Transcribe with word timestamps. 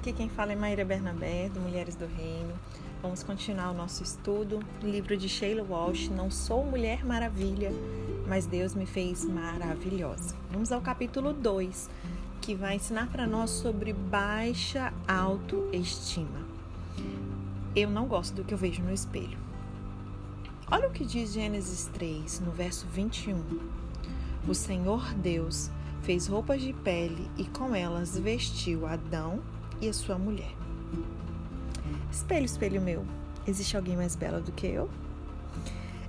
aqui 0.00 0.14
quem 0.14 0.30
fala 0.30 0.54
é 0.54 0.56
Maíra 0.56 0.82
Bernabé, 0.82 1.50
do 1.50 1.60
Mulheres 1.60 1.94
do 1.94 2.06
Reino. 2.06 2.54
Vamos 3.02 3.22
continuar 3.22 3.70
o 3.70 3.74
nosso 3.74 4.02
estudo, 4.02 4.60
livro 4.82 5.14
de 5.14 5.28
Sheila 5.28 5.62
Walsh, 5.62 6.08
Não 6.08 6.30
Sou 6.30 6.64
Mulher 6.64 7.04
Maravilha, 7.04 7.70
mas 8.26 8.46
Deus 8.46 8.74
me 8.74 8.86
fez 8.86 9.26
maravilhosa. 9.26 10.34
Vamos 10.50 10.72
ao 10.72 10.80
capítulo 10.80 11.34
2, 11.34 11.90
que 12.40 12.54
vai 12.54 12.76
ensinar 12.76 13.08
para 13.08 13.26
nós 13.26 13.50
sobre 13.50 13.92
baixa 13.92 14.90
autoestima. 15.06 16.46
Eu 17.76 17.90
não 17.90 18.06
gosto 18.06 18.36
do 18.36 18.42
que 18.42 18.54
eu 18.54 18.58
vejo 18.58 18.82
no 18.82 18.94
espelho. 18.94 19.36
Olha 20.70 20.88
o 20.88 20.92
que 20.92 21.04
diz 21.04 21.30
Gênesis 21.30 21.90
3, 21.92 22.40
no 22.40 22.52
verso 22.52 22.86
21. 22.86 23.38
O 24.48 24.54
Senhor 24.54 25.12
Deus 25.12 25.70
fez 26.00 26.26
roupas 26.26 26.62
de 26.62 26.72
pele 26.72 27.30
e 27.36 27.44
com 27.44 27.74
elas 27.74 28.18
vestiu 28.18 28.86
Adão 28.86 29.42
e 29.80 29.88
a 29.88 29.92
sua 29.92 30.18
mulher. 30.18 30.54
Espelho, 32.10 32.44
espelho 32.44 32.80
meu, 32.80 33.04
existe 33.46 33.76
alguém 33.76 33.96
mais 33.96 34.14
bela 34.14 34.40
do 34.40 34.52
que 34.52 34.66
eu? 34.66 34.90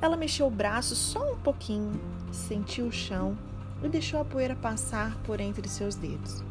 Ela 0.02 0.18
mexeu 0.18 0.48
o 0.48 0.52
braço 0.52 0.96
só 0.96 1.34
um 1.34 1.38
pouquinho, 1.38 2.00
sentiu 2.32 2.88
o 2.88 2.92
chão 2.92 3.38
e 3.84 3.88
deixou 3.88 4.20
a 4.20 4.26
poeira 4.26 4.56
passar 4.56 5.16
por 5.24 5.40
entre 5.40 5.68
seus 5.68 5.96
dedos. 5.96 6.44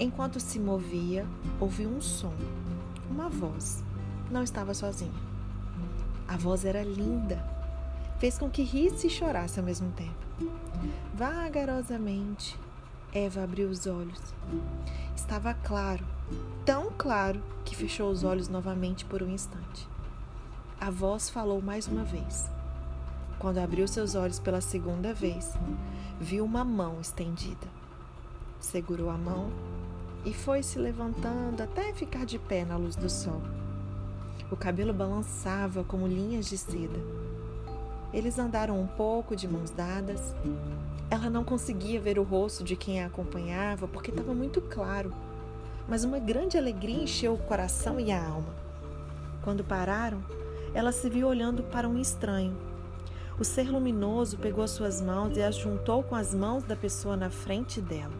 Enquanto 0.00 0.40
se 0.40 0.58
movia, 0.58 1.26
ouviu 1.60 1.88
um 1.88 2.00
som, 2.00 2.34
uma 3.10 3.28
voz. 3.28 3.84
Não 4.30 4.42
estava 4.42 4.72
sozinha. 4.72 5.12
A 6.26 6.36
voz 6.36 6.64
era 6.64 6.82
linda. 6.82 7.44
Fez 8.18 8.38
com 8.38 8.48
que 8.48 8.62
risse 8.62 9.06
e 9.06 9.10
chorasse 9.10 9.60
ao 9.60 9.66
mesmo 9.66 9.92
tempo. 9.92 10.14
Vagarosamente, 11.14 12.58
Eva 13.12 13.44
abriu 13.44 13.68
os 13.68 13.86
olhos. 13.86 14.20
Estava 15.14 15.52
claro, 15.52 16.04
tão 16.64 16.92
claro 16.96 17.42
que 17.64 17.76
fechou 17.76 18.10
os 18.10 18.24
olhos 18.24 18.48
novamente 18.48 19.04
por 19.04 19.22
um 19.22 19.30
instante. 19.30 19.88
A 20.80 20.90
voz 20.90 21.30
falou 21.30 21.62
mais 21.62 21.86
uma 21.86 22.04
vez. 22.04 22.50
Quando 23.38 23.58
abriu 23.58 23.88
seus 23.88 24.14
olhos 24.14 24.38
pela 24.38 24.60
segunda 24.60 25.12
vez, 25.12 25.52
viu 26.20 26.44
uma 26.44 26.64
mão 26.64 27.00
estendida. 27.00 27.66
Segurou 28.60 29.10
a 29.10 29.18
mão 29.18 29.50
e 30.24 30.32
foi 30.32 30.62
se 30.62 30.78
levantando 30.78 31.60
até 31.62 31.92
ficar 31.92 32.24
de 32.24 32.38
pé 32.38 32.64
na 32.64 32.76
luz 32.76 32.94
do 32.94 33.10
sol. 33.10 33.42
O 34.50 34.56
cabelo 34.56 34.92
balançava 34.92 35.82
como 35.82 36.06
linhas 36.06 36.46
de 36.46 36.58
seda. 36.58 37.00
Eles 38.12 38.38
andaram 38.38 38.80
um 38.80 38.86
pouco 38.86 39.34
de 39.34 39.48
mãos 39.48 39.70
dadas. 39.70 40.34
Ela 41.10 41.30
não 41.30 41.42
conseguia 41.42 42.00
ver 42.00 42.18
o 42.18 42.22
rosto 42.22 42.62
de 42.62 42.76
quem 42.76 43.02
a 43.02 43.06
acompanhava 43.06 43.88
porque 43.88 44.10
estava 44.10 44.34
muito 44.34 44.60
claro, 44.60 45.12
mas 45.88 46.04
uma 46.04 46.18
grande 46.18 46.56
alegria 46.56 47.02
encheu 47.02 47.34
o 47.34 47.38
coração 47.38 47.98
e 47.98 48.10
a 48.10 48.24
alma. 48.24 48.54
Quando 49.42 49.64
pararam, 49.64 50.22
ela 50.74 50.92
se 50.92 51.08
viu 51.10 51.26
olhando 51.26 51.62
para 51.64 51.88
um 51.88 51.98
estranho. 51.98 52.56
O 53.38 53.44
ser 53.44 53.70
luminoso 53.70 54.38
pegou 54.38 54.66
suas 54.68 55.00
mãos 55.00 55.36
e 55.36 55.42
as 55.42 55.56
juntou 55.56 56.02
com 56.02 56.14
as 56.14 56.34
mãos 56.34 56.62
da 56.62 56.76
pessoa 56.76 57.16
na 57.16 57.30
frente 57.30 57.80
dela. 57.80 58.12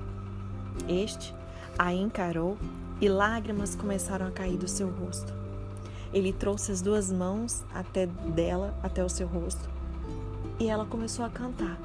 Este 0.88 1.34
a 1.78 1.92
encarou 1.92 2.58
e 3.00 3.08
lágrimas 3.08 3.74
começaram 3.74 4.26
a 4.26 4.30
cair 4.30 4.56
do 4.56 4.68
seu 4.68 4.88
rosto. 4.88 5.32
Ele 6.12 6.32
trouxe 6.32 6.72
as 6.72 6.82
duas 6.82 7.10
mãos 7.10 7.64
até 7.72 8.06
dela, 8.06 8.74
até 8.82 9.02
o 9.02 9.08
seu 9.08 9.26
rosto, 9.26 9.68
e 10.58 10.68
ela 10.68 10.84
começou 10.84 11.24
a 11.24 11.30
cantar. 11.30 11.78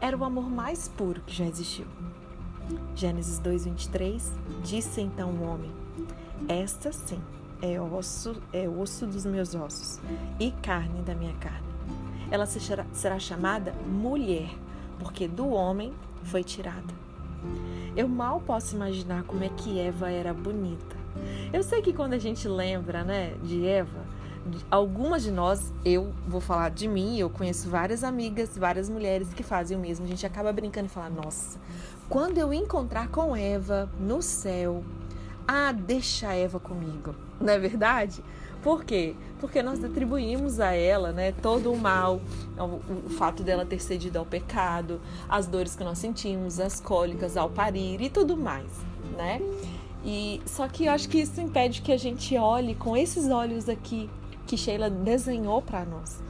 Era 0.00 0.16
o 0.16 0.24
amor 0.24 0.50
mais 0.50 0.88
puro 0.88 1.20
que 1.20 1.34
já 1.34 1.44
existiu. 1.44 1.86
Gênesis 2.94 3.38
2:23 3.40 4.32
Disse 4.62 5.00
então 5.00 5.30
o 5.30 5.42
homem: 5.42 5.70
Esta 6.48 6.92
sim 6.92 7.20
é 7.60 7.80
osso, 7.80 8.34
é 8.52 8.68
osso 8.68 9.06
dos 9.06 9.24
meus 9.24 9.54
ossos 9.54 10.00
e 10.38 10.50
carne 10.50 11.02
da 11.02 11.14
minha 11.14 11.34
carne. 11.34 11.66
Ela 12.30 12.46
será 12.46 13.18
chamada 13.18 13.72
mulher, 13.86 14.50
porque 14.98 15.28
do 15.28 15.48
homem 15.50 15.92
foi 16.24 16.42
tirada. 16.42 17.02
Eu 17.94 18.08
mal 18.08 18.40
posso 18.40 18.74
imaginar 18.74 19.22
como 19.24 19.44
é 19.44 19.48
que 19.50 19.78
Eva 19.78 20.10
era 20.10 20.32
bonita. 20.32 20.96
Eu 21.52 21.62
sei 21.62 21.82
que 21.82 21.92
quando 21.92 22.14
a 22.14 22.18
gente 22.18 22.48
lembra, 22.48 23.04
né, 23.04 23.34
de 23.42 23.66
Eva, 23.66 24.01
algumas 24.70 25.22
de 25.22 25.30
nós, 25.30 25.72
eu 25.84 26.12
vou 26.26 26.40
falar 26.40 26.70
de 26.70 26.88
mim, 26.88 27.18
eu 27.18 27.30
conheço 27.30 27.68
várias 27.68 28.02
amigas, 28.02 28.56
várias 28.56 28.88
mulheres 28.88 29.32
que 29.32 29.42
fazem 29.42 29.76
o 29.76 29.80
mesmo. 29.80 30.04
A 30.04 30.08
gente 30.08 30.26
acaba 30.26 30.52
brincando 30.52 30.86
e 30.86 30.90
fala: 30.90 31.10
"Nossa, 31.10 31.58
quando 32.08 32.38
eu 32.38 32.52
encontrar 32.52 33.08
com 33.08 33.36
Eva 33.36 33.90
no 33.98 34.20
céu, 34.20 34.82
ah, 35.46 35.72
deixa 35.72 36.28
a 36.28 36.34
Eva 36.34 36.58
comigo". 36.58 37.14
Não 37.40 37.52
é 37.52 37.58
verdade? 37.58 38.22
Por 38.62 38.84
quê? 38.84 39.16
Porque 39.40 39.60
nós 39.60 39.82
atribuímos 39.82 40.60
a 40.60 40.72
ela, 40.72 41.10
né, 41.10 41.32
todo 41.32 41.72
o 41.72 41.76
mal, 41.76 42.20
o, 42.56 43.06
o 43.06 43.10
fato 43.10 43.42
dela 43.42 43.66
ter 43.66 43.82
cedido 43.82 44.20
ao 44.20 44.24
pecado, 44.24 45.00
as 45.28 45.48
dores 45.48 45.74
que 45.74 45.82
nós 45.82 45.98
sentimos, 45.98 46.60
as 46.60 46.80
cólicas 46.80 47.36
ao 47.36 47.50
parir 47.50 48.00
e 48.00 48.08
tudo 48.08 48.36
mais, 48.36 48.70
né? 49.16 49.42
E 50.04 50.40
só 50.46 50.68
que 50.68 50.86
eu 50.86 50.92
acho 50.92 51.08
que 51.08 51.18
isso 51.18 51.40
impede 51.40 51.82
que 51.82 51.90
a 51.90 51.96
gente 51.96 52.36
olhe 52.36 52.74
com 52.76 52.96
esses 52.96 53.28
olhos 53.28 53.68
aqui 53.68 54.08
que 54.52 54.56
Sheila 54.58 54.90
desenhou 54.90 55.62
para 55.62 55.82
nós. 55.82 56.22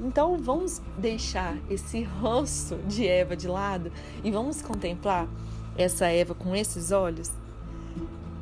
Então 0.00 0.38
vamos 0.38 0.80
deixar 0.96 1.54
esse 1.68 2.02
rosto 2.02 2.76
de 2.86 3.06
Eva 3.06 3.36
de 3.36 3.46
lado 3.46 3.92
e 4.24 4.30
vamos 4.30 4.62
contemplar 4.62 5.28
essa 5.76 6.06
Eva 6.06 6.34
com 6.34 6.56
esses 6.56 6.92
olhos. 6.92 7.30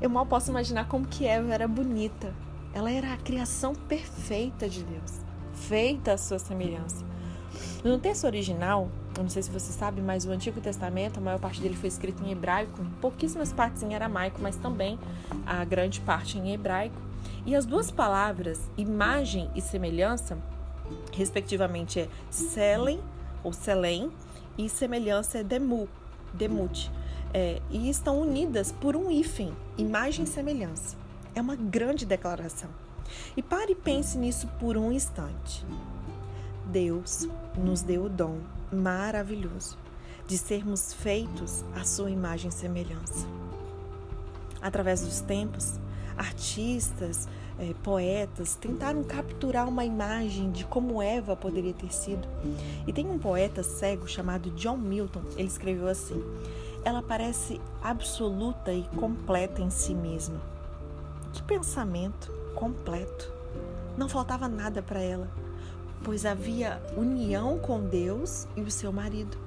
Eu 0.01 0.09
mal 0.09 0.25
posso 0.27 0.49
imaginar 0.49 0.87
como 0.87 1.09
que 1.09 1.27
Eva 1.27 1.53
era 1.53 1.67
bonita. 1.67 2.33
Ela 2.73 2.89
era 2.93 3.15
a 3.15 3.17
criação 3.17 3.75
perfeita 3.75 4.69
de 4.69 4.85
Deus, 4.85 5.15
feita 5.55 6.13
à 6.13 6.17
sua 6.17 6.39
semelhança. 6.39 7.05
No 7.83 7.99
texto 7.99 8.27
original, 8.27 8.89
eu 9.17 9.25
não 9.25 9.31
sei 9.31 9.43
se 9.43 9.51
você 9.51 9.73
sabe, 9.73 10.01
mas 10.01 10.25
o 10.25 10.31
Antigo 10.31 10.61
Testamento, 10.61 11.19
a 11.19 11.21
maior 11.21 11.41
parte 11.41 11.61
dele 11.61 11.75
foi 11.75 11.89
escrito 11.89 12.23
em 12.23 12.31
hebraico, 12.31 12.79
pouquíssimas 13.01 13.53
partes 13.53 13.83
em 13.83 13.93
aramaico, 13.93 14.41
mas 14.41 14.55
também 14.55 14.97
a 15.45 15.65
grande 15.65 16.01
parte 16.01 16.39
em 16.39 16.53
hebraico. 16.53 17.06
E 17.47 17.55
as 17.55 17.65
duas 17.65 17.93
palavras, 17.93 18.61
imagem 18.77 19.49
e 19.55 19.61
semelhança, 19.61 20.37
respectivamente 21.13 22.01
é 22.01 22.09
Selen 22.29 23.01
ou 23.45 23.53
Selem 23.53 24.11
e 24.59 24.69
semelhança 24.69 25.39
é 25.39 25.45
Demu, 25.45 25.89
Demut. 26.35 26.91
É, 27.33 27.63
e 27.71 27.89
estão 27.89 28.21
unidas 28.21 28.73
por 28.73 28.97
um 28.97 29.11
hífen, 29.11 29.55
imagem 29.79 30.25
e 30.25 30.29
semelhança. 30.29 30.97
É 31.37 31.41
uma 31.41 31.55
grande 31.55 32.05
declaração. 32.05 32.71
E 33.37 33.43
pare 33.43 33.73
e 33.73 33.77
pense 33.77 34.19
nisso 34.19 34.49
por 34.59 34.77
um 34.77 34.91
instante. 34.91 35.65
Deus 36.67 37.29
nos 37.57 37.83
deu 37.83 38.07
o 38.07 38.09
dom 38.09 38.41
maravilhoso 38.73 39.79
de 40.27 40.37
sermos 40.37 40.93
feitos 40.93 41.65
à 41.77 41.85
sua 41.85 42.11
imagem 42.11 42.49
e 42.49 42.53
semelhança. 42.53 43.27
Através 44.61 45.03
dos 45.03 45.21
tempos, 45.21 45.79
artistas, 46.17 47.29
é, 47.59 47.75
poetas 47.83 48.55
tentaram 48.55 49.03
capturar 49.03 49.69
uma 49.69 49.85
imagem 49.85 50.51
de 50.51 50.65
como 50.65 51.01
Eva 51.03 51.37
poderia 51.37 51.73
ter 51.73 51.93
sido. 51.93 52.27
E 52.87 52.93
tem 52.93 53.09
um 53.09 53.19
poeta 53.19 53.63
cego 53.63 54.07
chamado 54.07 54.51
John 54.51 54.77
Milton, 54.77 55.23
ele 55.37 55.49
escreveu 55.49 55.89
assim: 55.89 56.23
Ela 56.85 57.03
parece 57.03 57.61
absoluta 57.83 58.73
e 58.73 58.83
completa 58.97 59.63
em 59.63 59.71
si 59.71 59.95
mesma. 59.95 60.41
Que 61.33 61.43
pensamento 61.43 62.33
completo! 62.55 63.33
Não 63.97 64.09
faltava 64.09 64.49
nada 64.49 64.83
para 64.83 65.01
ela, 65.01 65.29
pois 66.05 66.27
havia 66.27 66.83
união 66.97 67.59
com 67.59 67.81
Deus 67.81 68.47
e 68.55 68.61
o 68.61 68.71
seu 68.71 68.93
marido. 68.93 69.39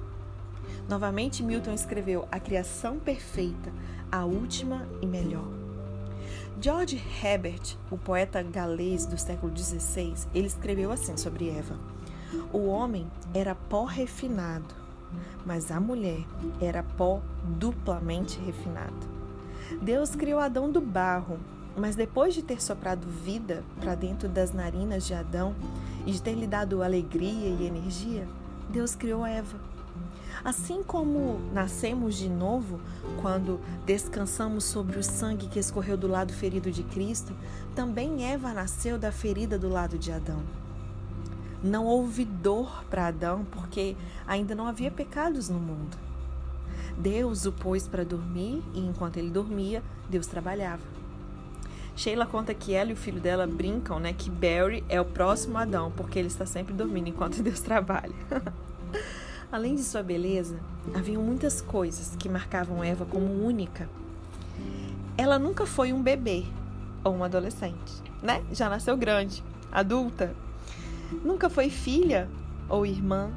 Novamente, 0.88 1.42
Milton 1.42 1.72
escreveu 1.72 2.26
a 2.32 2.40
criação 2.40 2.98
perfeita, 2.98 3.72
a 4.10 4.24
última 4.24 4.88
e 5.00 5.06
melhor. 5.06 5.59
George 6.62 7.02
Herbert, 7.22 7.78
o 7.90 7.96
poeta 7.96 8.42
galês 8.42 9.06
do 9.06 9.16
século 9.16 9.50
XVI, 9.56 10.12
ele 10.34 10.46
escreveu 10.46 10.92
assim 10.92 11.16
sobre 11.16 11.48
Eva: 11.48 11.74
O 12.52 12.66
homem 12.66 13.10
era 13.32 13.54
pó 13.54 13.86
refinado, 13.86 14.74
mas 15.46 15.70
a 15.70 15.80
mulher 15.80 16.22
era 16.60 16.82
pó 16.82 17.22
duplamente 17.58 18.38
refinado. 18.40 19.08
Deus 19.80 20.14
criou 20.14 20.38
Adão 20.38 20.70
do 20.70 20.82
barro, 20.82 21.40
mas 21.74 21.96
depois 21.96 22.34
de 22.34 22.42
ter 22.42 22.60
soprado 22.60 23.08
vida 23.08 23.64
para 23.80 23.94
dentro 23.94 24.28
das 24.28 24.52
narinas 24.52 25.06
de 25.06 25.14
Adão 25.14 25.54
e 26.04 26.12
de 26.12 26.20
ter 26.20 26.34
lhe 26.34 26.46
dado 26.46 26.82
alegria 26.82 27.48
e 27.48 27.66
energia, 27.66 28.28
Deus 28.68 28.94
criou 28.94 29.24
Eva 29.24 29.58
Assim 30.44 30.82
como 30.82 31.38
nascemos 31.52 32.14
de 32.14 32.28
novo 32.28 32.80
quando 33.20 33.60
descansamos 33.84 34.64
sobre 34.64 34.98
o 34.98 35.04
sangue 35.04 35.48
que 35.48 35.58
escorreu 35.58 35.96
do 35.96 36.08
lado 36.08 36.32
ferido 36.32 36.70
de 36.70 36.82
Cristo, 36.82 37.34
também 37.74 38.24
Eva 38.24 38.52
nasceu 38.52 38.98
da 38.98 39.12
ferida 39.12 39.58
do 39.58 39.68
lado 39.68 39.98
de 39.98 40.10
Adão. 40.10 40.42
Não 41.62 41.84
houve 41.84 42.24
dor 42.24 42.84
para 42.88 43.08
Adão 43.08 43.44
porque 43.50 43.94
ainda 44.26 44.54
não 44.54 44.66
havia 44.66 44.90
pecados 44.90 45.50
no 45.50 45.58
mundo. 45.58 45.96
Deus 46.96 47.44
o 47.44 47.52
pôs 47.52 47.86
para 47.86 48.04
dormir 48.04 48.62
e 48.74 48.80
enquanto 48.80 49.18
ele 49.18 49.30
dormia, 49.30 49.82
Deus 50.08 50.26
trabalhava. 50.26 50.82
Sheila 51.94 52.24
conta 52.24 52.54
que 52.54 52.72
ela 52.72 52.90
e 52.90 52.92
o 52.94 52.96
filho 52.96 53.20
dela 53.20 53.46
brincam, 53.46 54.00
né, 54.00 54.14
que 54.14 54.30
Barry 54.30 54.82
é 54.88 54.98
o 54.98 55.04
próximo 55.04 55.58
Adão, 55.58 55.92
porque 55.94 56.18
ele 56.18 56.28
está 56.28 56.46
sempre 56.46 56.72
dormindo 56.72 57.08
enquanto 57.08 57.42
Deus 57.44 57.60
trabalha. 57.60 58.14
Além 59.52 59.74
de 59.74 59.82
sua 59.82 60.02
beleza, 60.02 60.60
haviam 60.94 61.22
muitas 61.22 61.60
coisas 61.60 62.14
que 62.16 62.28
marcavam 62.28 62.84
Eva 62.84 63.04
como 63.04 63.44
única. 63.44 63.88
Ela 65.16 65.38
nunca 65.38 65.66
foi 65.66 65.92
um 65.92 66.02
bebê 66.02 66.44
ou 67.02 67.14
um 67.14 67.24
adolescente, 67.24 68.02
né? 68.22 68.44
Já 68.52 68.68
nasceu 68.68 68.96
grande, 68.96 69.42
adulta. 69.72 70.34
Nunca 71.24 71.50
foi 71.50 71.68
filha 71.68 72.28
ou 72.68 72.86
irmã. 72.86 73.30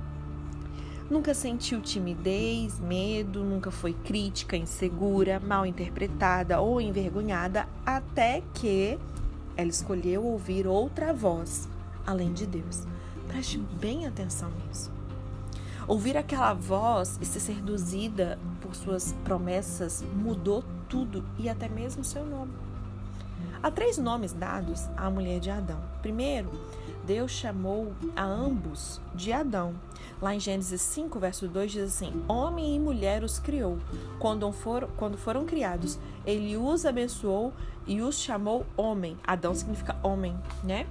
Nunca 1.10 1.34
sentiu 1.34 1.82
timidez, 1.82 2.80
medo, 2.80 3.44
nunca 3.44 3.72
foi 3.72 3.94
crítica, 3.94 4.56
insegura, 4.56 5.40
mal 5.40 5.66
interpretada 5.66 6.62
ou 6.62 6.80
envergonhada, 6.80 7.68
até 7.86 8.42
que 8.54 8.98
ela 9.58 9.70
escolheu 9.70 10.24
ouvir 10.24 10.68
outra 10.68 11.12
voz 11.12 11.68
além 12.06 12.34
de 12.34 12.46
Deus. 12.46 12.84
Preste 13.28 13.58
bem 13.58 14.06
atenção 14.06 14.52
nisso. 14.68 14.92
Ouvir 15.88 16.16
aquela 16.16 16.54
voz 16.54 17.18
e 17.22 17.26
ser 17.26 17.40
seduzida 17.40 18.40
por 18.62 18.76
suas 18.76 19.14
promessas 19.24 20.04
mudou 20.16 20.64
tudo 20.88 21.26
e 21.38 21.50
até 21.50 21.68
mesmo 21.68 22.04
seu 22.04 22.26
nome. 22.26 22.54
Há 23.62 23.72
três 23.72 23.98
nomes 23.98 24.34
dados 24.34 24.88
à 24.96 25.10
mulher 25.10 25.40
de 25.40 25.50
Adão. 25.50 25.80
Primeiro, 26.02 26.50
Deus 27.06 27.32
chamou 27.32 27.94
a 28.16 28.24
ambos 28.24 29.02
de 29.14 29.32
Adão. 29.32 29.74
Lá 30.22 30.34
em 30.34 30.40
Gênesis 30.40 30.82
5, 30.82 31.20
verso 31.20 31.48
2 31.48 31.72
diz 31.72 31.84
assim: 31.84 32.24
Homem 32.28 32.76
e 32.76 32.80
mulher 32.80 33.24
os 33.24 33.40
criou. 33.40 33.78
Quando 34.20 34.50
foram, 34.52 34.88
quando 34.96 35.18
foram 35.18 35.46
criados, 35.46 36.00
ele 36.26 36.56
os 36.56 36.86
abençoou 36.86 37.54
e 37.86 38.02
os 38.02 38.20
chamou 38.20 38.66
homem. 38.78 39.18
Adão 39.26 39.54
significa 39.54 39.98
homem, 40.02 40.38
né? 40.64 40.88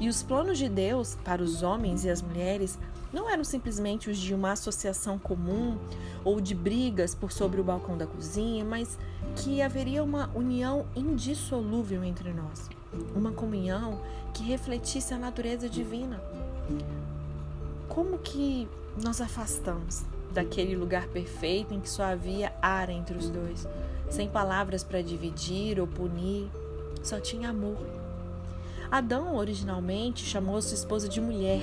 E 0.00 0.08
os 0.08 0.22
planos 0.22 0.58
de 0.58 0.68
Deus 0.68 1.16
para 1.24 1.42
os 1.42 1.62
homens 1.62 2.04
e 2.04 2.10
as 2.10 2.22
mulheres 2.22 2.78
não 3.16 3.30
eram 3.30 3.44
simplesmente 3.44 4.10
os 4.10 4.18
de 4.18 4.34
uma 4.34 4.52
associação 4.52 5.18
comum 5.18 5.78
ou 6.22 6.38
de 6.38 6.54
brigas 6.54 7.14
por 7.14 7.32
sobre 7.32 7.58
o 7.58 7.64
balcão 7.64 7.96
da 7.96 8.06
cozinha, 8.06 8.62
mas 8.62 8.98
que 9.36 9.62
haveria 9.62 10.04
uma 10.04 10.30
união 10.34 10.84
indissolúvel 10.94 12.04
entre 12.04 12.30
nós, 12.34 12.68
uma 13.14 13.32
comunhão 13.32 14.02
que 14.34 14.42
refletisse 14.42 15.14
a 15.14 15.18
natureza 15.18 15.66
divina. 15.66 16.22
Como 17.88 18.18
que 18.18 18.68
nós 19.02 19.22
afastamos 19.22 20.04
daquele 20.34 20.76
lugar 20.76 21.06
perfeito 21.08 21.72
em 21.72 21.80
que 21.80 21.88
só 21.88 22.02
havia 22.02 22.52
ar 22.60 22.90
entre 22.90 23.16
os 23.16 23.30
dois, 23.30 23.66
sem 24.10 24.28
palavras 24.28 24.84
para 24.84 25.00
dividir 25.00 25.80
ou 25.80 25.86
punir, 25.86 26.50
só 27.02 27.18
tinha 27.18 27.48
amor. 27.48 27.78
Adão 28.90 29.36
originalmente 29.36 30.22
chamou 30.22 30.60
sua 30.60 30.74
esposa 30.74 31.08
de 31.08 31.18
mulher 31.18 31.62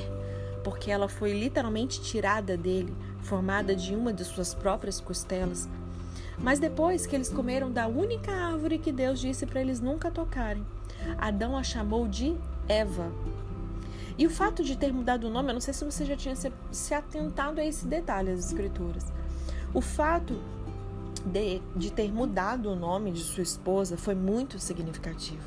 porque 0.63 0.89
ela 0.89 1.07
foi 1.07 1.33
literalmente 1.33 2.01
tirada 2.01 2.55
dele, 2.55 2.95
formada 3.21 3.75
de 3.75 3.95
uma 3.95 4.13
de 4.13 4.23
suas 4.23 4.53
próprias 4.53 4.99
costelas. 4.99 5.67
Mas 6.37 6.59
depois 6.59 7.05
que 7.05 7.15
eles 7.15 7.29
comeram 7.29 7.71
da 7.71 7.87
única 7.87 8.31
árvore 8.31 8.79
que 8.79 8.91
Deus 8.91 9.19
disse 9.19 9.45
para 9.45 9.61
eles 9.61 9.79
nunca 9.79 10.09
tocarem, 10.09 10.65
Adão 11.17 11.57
a 11.57 11.63
chamou 11.63 12.07
de 12.07 12.35
Eva. 12.67 13.11
E 14.17 14.25
o 14.27 14.29
fato 14.29 14.63
de 14.63 14.77
ter 14.77 14.93
mudado 14.93 15.27
o 15.27 15.29
nome, 15.29 15.49
eu 15.49 15.53
não 15.53 15.61
sei 15.61 15.73
se 15.73 15.83
você 15.83 16.05
já 16.05 16.15
tinha 16.15 16.35
se, 16.35 16.93
atentado 16.93 17.59
a 17.59 17.65
esse 17.65 17.85
detalhe 17.85 18.31
das 18.31 18.45
escrituras. 18.45 19.05
O 19.73 19.81
fato 19.81 20.39
de, 21.25 21.61
de 21.75 21.91
ter 21.91 22.11
mudado 22.11 22.69
o 22.69 22.75
nome 22.75 23.11
de 23.11 23.21
sua 23.21 23.43
esposa 23.43 23.97
foi 23.97 24.13
muito 24.13 24.59
significativo. 24.59 25.43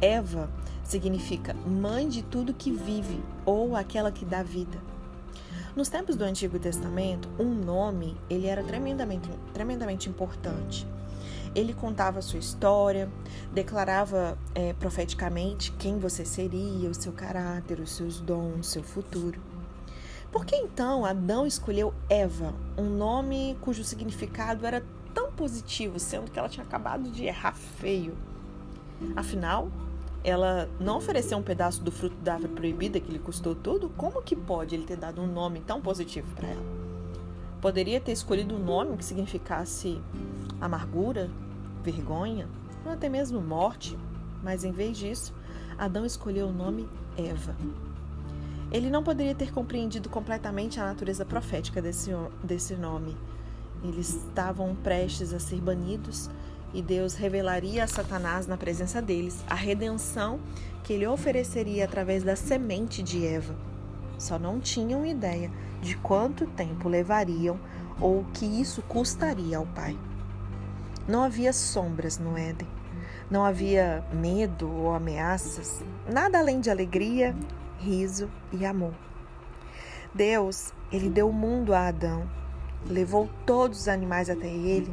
Eva 0.00 0.48
significa 0.82 1.54
mãe 1.54 2.08
de 2.08 2.22
tudo 2.22 2.54
que 2.54 2.72
vive 2.72 3.22
ou 3.44 3.76
aquela 3.76 4.10
que 4.10 4.24
dá 4.24 4.42
vida. 4.42 4.78
Nos 5.76 5.88
tempos 5.88 6.16
do 6.16 6.24
Antigo 6.24 6.58
Testamento, 6.58 7.28
um 7.38 7.54
nome 7.54 8.16
ele 8.28 8.46
era 8.46 8.62
tremendamente, 8.64 9.30
tremendamente 9.52 10.08
importante. 10.08 10.86
Ele 11.54 11.74
contava 11.74 12.22
sua 12.22 12.38
história, 12.38 13.10
declarava 13.52 14.38
é, 14.54 14.72
profeticamente 14.72 15.72
quem 15.72 15.98
você 15.98 16.24
seria, 16.24 16.90
o 16.90 16.94
seu 16.94 17.12
caráter, 17.12 17.78
os 17.78 17.92
seus 17.92 18.20
dons, 18.20 18.60
o 18.60 18.70
seu 18.70 18.82
futuro. 18.82 19.40
Por 20.32 20.44
que 20.44 20.56
então 20.56 21.04
Adão 21.04 21.46
escolheu 21.46 21.92
Eva, 22.08 22.54
um 22.78 22.88
nome 22.88 23.56
cujo 23.60 23.82
significado 23.82 24.64
era 24.64 24.84
tão 25.12 25.32
positivo, 25.32 25.98
sendo 25.98 26.30
que 26.30 26.38
ela 26.38 26.48
tinha 26.48 26.64
acabado 26.64 27.10
de 27.10 27.24
errar 27.24 27.54
feio? 27.54 28.16
Afinal, 29.16 29.70
ela 30.22 30.68
não 30.78 30.98
ofereceu 30.98 31.38
um 31.38 31.42
pedaço 31.42 31.82
do 31.82 31.90
fruto 31.90 32.16
da 32.16 32.34
árvore 32.34 32.52
proibida 32.52 33.00
que 33.00 33.10
lhe 33.10 33.18
custou 33.18 33.54
tudo, 33.54 33.88
como 33.96 34.22
que 34.22 34.36
pode 34.36 34.74
ele 34.74 34.84
ter 34.84 34.96
dado 34.96 35.20
um 35.20 35.26
nome 35.26 35.60
tão 35.60 35.80
positivo 35.80 36.26
para 36.34 36.48
ela? 36.48 36.80
Poderia 37.60 38.00
ter 38.00 38.12
escolhido 38.12 38.54
um 38.54 38.58
nome 38.58 38.96
que 38.96 39.04
significasse 39.04 40.00
amargura, 40.60 41.30
vergonha, 41.82 42.48
ou 42.84 42.92
até 42.92 43.08
mesmo 43.08 43.40
morte, 43.40 43.98
mas 44.42 44.64
em 44.64 44.72
vez 44.72 44.96
disso, 44.96 45.34
Adão 45.78 46.04
escolheu 46.04 46.48
o 46.48 46.52
nome 46.52 46.88
Eva. 47.16 47.56
Ele 48.70 48.88
não 48.88 49.02
poderia 49.02 49.34
ter 49.34 49.52
compreendido 49.52 50.08
completamente 50.08 50.78
a 50.78 50.84
natureza 50.84 51.24
profética 51.24 51.82
desse, 51.82 52.10
desse 52.42 52.74
nome. 52.76 53.16
Eles 53.82 54.14
estavam 54.14 54.76
prestes 54.76 55.32
a 55.32 55.40
ser 55.40 55.60
banidos 55.60 56.30
e 56.72 56.80
Deus 56.82 57.14
revelaria 57.14 57.84
a 57.84 57.86
Satanás 57.86 58.46
na 58.46 58.56
presença 58.56 59.02
deles 59.02 59.42
a 59.48 59.54
redenção 59.54 60.40
que 60.84 60.92
ele 60.92 61.06
ofereceria 61.06 61.84
através 61.84 62.22
da 62.22 62.36
semente 62.36 63.02
de 63.02 63.26
Eva. 63.26 63.54
Só 64.18 64.38
não 64.38 64.60
tinham 64.60 65.04
ideia 65.04 65.50
de 65.80 65.96
quanto 65.96 66.46
tempo 66.46 66.88
levariam 66.88 67.58
ou 68.00 68.24
que 68.34 68.44
isso 68.44 68.82
custaria 68.82 69.58
ao 69.58 69.66
Pai. 69.66 69.98
Não 71.08 71.22
havia 71.22 71.52
sombras 71.52 72.18
no 72.18 72.36
Éden. 72.36 72.68
Não 73.30 73.44
havia 73.44 74.04
medo 74.12 74.68
ou 74.68 74.92
ameaças, 74.92 75.80
nada 76.12 76.38
além 76.38 76.60
de 76.60 76.68
alegria, 76.68 77.34
riso 77.78 78.28
e 78.52 78.66
amor. 78.66 78.92
Deus, 80.12 80.72
ele 80.90 81.08
deu 81.08 81.28
o 81.28 81.32
mundo 81.32 81.72
a 81.72 81.86
Adão, 81.86 82.28
levou 82.84 83.30
todos 83.46 83.82
os 83.82 83.88
animais 83.88 84.28
até 84.28 84.48
ele 84.48 84.92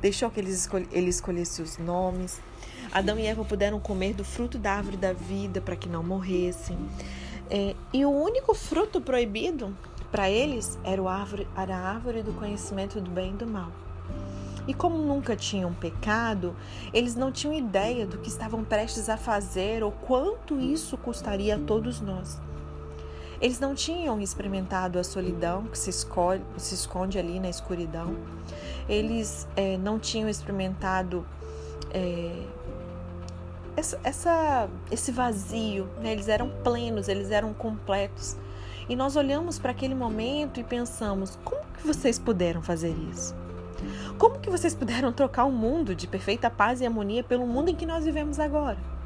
deixou 0.00 0.30
que 0.30 0.40
ele, 0.40 0.50
escol 0.50 0.82
ele 0.92 1.10
escolhesse 1.10 1.62
os 1.62 1.78
nomes. 1.78 2.40
Adão 2.92 3.18
e 3.18 3.26
Eva 3.26 3.44
puderam 3.44 3.78
comer 3.78 4.14
do 4.14 4.24
fruto 4.24 4.58
da 4.58 4.72
árvore 4.72 4.96
da 4.96 5.12
vida 5.12 5.60
para 5.60 5.76
que 5.76 5.88
não 5.88 6.02
morressem. 6.02 6.78
É, 7.50 7.74
e 7.92 8.04
o 8.04 8.10
único 8.10 8.54
fruto 8.54 9.00
proibido 9.00 9.76
para 10.10 10.30
eles 10.30 10.78
era, 10.84 11.02
o 11.02 11.08
árvore, 11.08 11.46
era 11.56 11.76
a 11.76 11.90
árvore 11.94 12.22
do 12.22 12.32
conhecimento 12.32 13.00
do 13.00 13.10
bem 13.10 13.32
e 13.32 13.36
do 13.36 13.46
mal. 13.46 13.70
E 14.66 14.74
como 14.74 14.98
nunca 14.98 15.34
tinham 15.34 15.72
pecado, 15.72 16.54
eles 16.92 17.14
não 17.14 17.32
tinham 17.32 17.54
ideia 17.54 18.06
do 18.06 18.18
que 18.18 18.28
estavam 18.28 18.62
prestes 18.62 19.08
a 19.08 19.16
fazer 19.16 19.82
ou 19.82 19.90
quanto 19.90 20.60
isso 20.60 20.96
custaria 20.98 21.56
a 21.56 21.58
todos 21.58 22.00
nós. 22.02 22.38
Eles 23.40 23.60
não 23.60 23.74
tinham 23.74 24.20
experimentado 24.20 24.98
a 24.98 25.04
solidão 25.04 25.64
que 25.64 25.78
se, 25.78 25.90
escolhe, 25.90 26.42
se 26.56 26.74
esconde 26.74 27.18
ali 27.18 27.38
na 27.38 27.48
escuridão. 27.48 28.16
Eles 28.88 29.46
é, 29.54 29.76
não 29.76 29.98
tinham 29.98 30.28
experimentado 30.28 31.24
é, 31.92 32.42
essa, 33.76 34.00
essa, 34.02 34.68
esse 34.90 35.12
vazio. 35.12 35.88
Né? 36.00 36.12
Eles 36.12 36.28
eram 36.28 36.50
plenos, 36.64 37.06
eles 37.06 37.30
eram 37.30 37.54
completos. 37.54 38.36
E 38.88 38.96
nós 38.96 39.14
olhamos 39.14 39.58
para 39.58 39.70
aquele 39.70 39.94
momento 39.94 40.58
e 40.58 40.64
pensamos: 40.64 41.38
como 41.44 41.62
que 41.72 41.86
vocês 41.86 42.18
puderam 42.18 42.60
fazer 42.60 42.94
isso? 43.12 43.36
Como 44.18 44.40
que 44.40 44.50
vocês 44.50 44.74
puderam 44.74 45.12
trocar 45.12 45.44
o 45.44 45.48
um 45.48 45.52
mundo 45.52 45.94
de 45.94 46.08
perfeita 46.08 46.50
paz 46.50 46.80
e 46.80 46.86
harmonia 46.86 47.22
pelo 47.22 47.46
mundo 47.46 47.70
em 47.70 47.76
que 47.76 47.86
nós 47.86 48.04
vivemos 48.04 48.40
agora? 48.40 48.97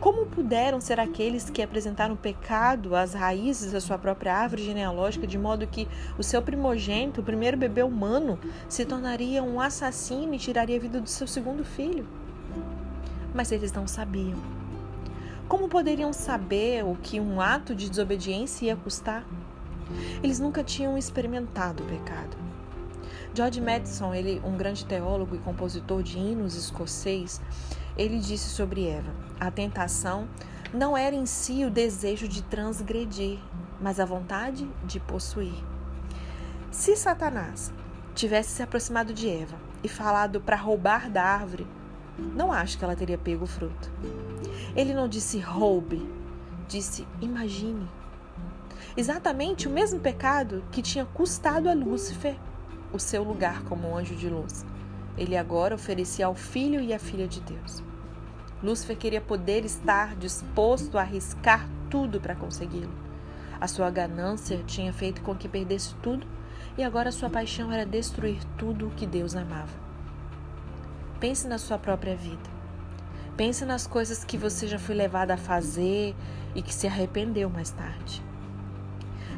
Como 0.00 0.26
puderam 0.26 0.80
ser 0.80 0.98
aqueles 0.98 1.48
que 1.48 1.62
apresentaram 1.62 2.16
pecado 2.16 2.94
às 2.94 3.14
raízes 3.14 3.72
da 3.72 3.80
sua 3.80 3.98
própria 3.98 4.34
árvore 4.34 4.64
genealógica, 4.64 5.26
de 5.26 5.38
modo 5.38 5.66
que 5.66 5.88
o 6.18 6.22
seu 6.22 6.42
primogênito, 6.42 7.20
o 7.20 7.24
primeiro 7.24 7.56
bebê 7.56 7.82
humano, 7.82 8.38
se 8.68 8.84
tornaria 8.84 9.42
um 9.42 9.60
assassino 9.60 10.34
e 10.34 10.38
tiraria 10.38 10.76
a 10.76 10.80
vida 10.80 11.00
do 11.00 11.08
seu 11.08 11.26
segundo 11.26 11.64
filho? 11.64 12.06
Mas 13.34 13.52
eles 13.52 13.72
não 13.72 13.86
sabiam. 13.86 14.38
Como 15.48 15.68
poderiam 15.68 16.12
saber 16.12 16.84
o 16.84 16.96
que 16.96 17.20
um 17.20 17.40
ato 17.40 17.74
de 17.74 17.88
desobediência 17.90 18.66
ia 18.66 18.76
custar? 18.76 19.24
Eles 20.22 20.40
nunca 20.40 20.64
tinham 20.64 20.96
experimentado 20.96 21.82
o 21.82 21.86
pecado. 21.86 22.36
George 23.34 23.60
Madison, 23.60 24.14
ele, 24.14 24.40
um 24.44 24.56
grande 24.56 24.84
teólogo 24.84 25.34
e 25.34 25.38
compositor 25.38 26.02
de 26.02 26.18
hinos 26.18 26.54
escocês, 26.54 27.40
ele 27.96 28.18
disse 28.18 28.48
sobre 28.50 28.86
Eva: 28.88 29.12
a 29.38 29.50
tentação 29.50 30.28
não 30.72 30.96
era 30.96 31.14
em 31.14 31.26
si 31.26 31.64
o 31.64 31.70
desejo 31.70 32.26
de 32.26 32.42
transgredir, 32.42 33.38
mas 33.80 34.00
a 34.00 34.04
vontade 34.04 34.68
de 34.84 34.98
possuir. 35.00 35.54
Se 36.70 36.96
Satanás 36.96 37.72
tivesse 38.14 38.50
se 38.50 38.62
aproximado 38.62 39.12
de 39.12 39.28
Eva 39.28 39.56
e 39.82 39.88
falado 39.88 40.40
para 40.40 40.56
roubar 40.56 41.10
da 41.10 41.22
árvore, 41.22 41.66
não 42.18 42.52
acho 42.52 42.78
que 42.78 42.84
ela 42.84 42.96
teria 42.96 43.18
pego 43.18 43.44
o 43.44 43.48
fruto. 43.48 43.90
Ele 44.74 44.94
não 44.94 45.08
disse 45.08 45.38
roube, 45.38 46.08
disse 46.68 47.06
imagine. 47.20 47.88
Exatamente 48.96 49.68
o 49.68 49.70
mesmo 49.70 50.00
pecado 50.00 50.64
que 50.70 50.82
tinha 50.82 51.04
custado 51.04 51.68
a 51.68 51.74
Lúcifer 51.74 52.36
o 52.92 52.98
seu 52.98 53.22
lugar 53.22 53.62
como 53.64 53.96
anjo 53.96 54.14
de 54.14 54.28
luz. 54.28 54.64
Ele 55.16 55.36
agora 55.36 55.74
oferecia 55.74 56.26
ao 56.26 56.34
filho 56.34 56.80
e 56.80 56.92
à 56.92 56.98
filha 56.98 57.28
de 57.28 57.40
Deus. 57.40 57.82
Lúcifer 58.62 58.96
queria 58.96 59.20
poder 59.20 59.64
estar 59.64 60.14
disposto 60.16 60.96
a 60.96 61.02
arriscar 61.02 61.68
tudo 61.90 62.20
para 62.20 62.34
consegui-lo. 62.34 62.92
A 63.60 63.68
sua 63.68 63.90
ganância 63.90 64.62
tinha 64.66 64.92
feito 64.92 65.20
com 65.22 65.34
que 65.34 65.48
perdesse 65.48 65.94
tudo 65.96 66.26
e 66.76 66.82
agora 66.82 67.12
sua 67.12 67.28
paixão 67.28 67.70
era 67.70 67.84
destruir 67.84 68.42
tudo 68.56 68.88
o 68.88 68.90
que 68.90 69.06
Deus 69.06 69.36
amava. 69.36 69.72
Pense 71.20 71.46
na 71.46 71.58
sua 71.58 71.78
própria 71.78 72.16
vida. 72.16 72.50
Pense 73.36 73.64
nas 73.64 73.86
coisas 73.86 74.24
que 74.24 74.36
você 74.36 74.66
já 74.66 74.78
foi 74.78 74.94
levada 74.94 75.34
a 75.34 75.38
fazer 75.38 76.14
e 76.54 76.62
que 76.62 76.74
se 76.74 76.86
arrependeu 76.86 77.48
mais 77.48 77.70
tarde. 77.70 78.22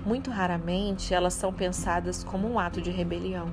Muito 0.04 0.30
raramente 0.30 1.14
elas 1.14 1.34
são 1.34 1.52
pensadas 1.52 2.22
como 2.22 2.50
um 2.50 2.58
ato 2.58 2.80
de 2.80 2.90
rebelião. 2.90 3.48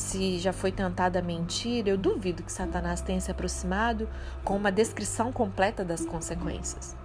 Se 0.00 0.38
já 0.38 0.50
foi 0.50 0.72
tentada 0.72 1.18
a 1.18 1.22
mentir, 1.22 1.86
eu 1.86 1.98
duvido 1.98 2.42
que 2.42 2.50
Satanás 2.50 3.02
tenha 3.02 3.20
se 3.20 3.30
aproximado 3.30 4.08
com 4.42 4.56
uma 4.56 4.72
descrição 4.72 5.30
completa 5.30 5.84
das 5.84 6.06
consequências. 6.06 6.96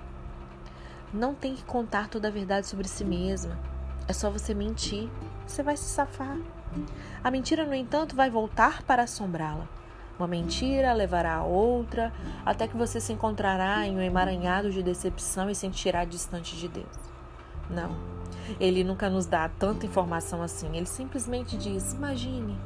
Não 1.14 1.36
tem 1.36 1.56
que 1.56 1.66
contar 1.66 2.08
toda 2.08 2.30
a 2.30 2.32
verdade 2.32 2.66
sobre 2.66 2.88
si 2.88 3.04
mesma. 3.04 3.60
É 4.08 4.14
só 4.14 4.32
você 4.32 4.54
mentir, 4.54 5.10
você 5.46 5.62
vai 5.62 5.76
se 5.76 5.84
safar. 5.84 6.38
A 7.22 7.30
mentira, 7.30 7.66
no 7.66 7.76
entanto, 7.76 8.16
vai 8.16 8.30
voltar 8.30 8.82
para 8.84 9.04
assombrá-la. 9.04 9.68
Uma 10.18 10.28
mentira 10.28 10.94
levará 10.94 11.36
a 11.36 11.44
outra, 11.44 12.14
até 12.46 12.66
que 12.66 12.78
você 12.78 13.02
se 13.02 13.12
encontrará 13.12 13.86
em 13.86 13.98
um 13.98 14.02
emaranhado 14.02 14.72
de 14.72 14.82
decepção 14.82 15.50
e 15.50 15.54
se 15.54 15.62
sentirá 15.62 16.06
distante 16.06 16.56
de 16.56 16.70
Deus. 16.70 16.98
Não, 17.70 17.94
ele 18.58 18.86
nunca 18.86 19.10
nos 19.10 19.26
dá 19.26 19.50
tanta 19.50 19.86
informação 19.86 20.42
assim. 20.42 20.78
Ele 20.78 20.86
simplesmente 20.86 21.58
diz: 21.58 21.92
imagine. 21.92 22.58